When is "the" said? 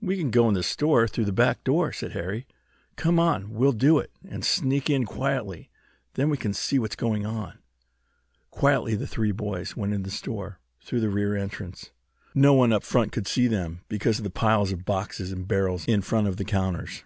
0.54-0.62, 1.24-1.32, 8.94-9.08, 10.10-10.14, 11.00-11.10, 14.22-14.30, 16.36-16.44